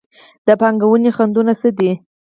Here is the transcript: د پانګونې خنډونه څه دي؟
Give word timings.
د 0.47 0.49
پانګونې 0.61 1.09
خنډونه 1.15 1.53
څه 1.61 1.69
دي؟ 1.77 1.91